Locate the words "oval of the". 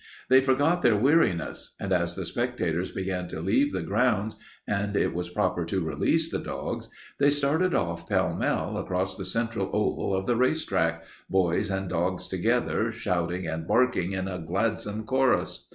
9.71-10.35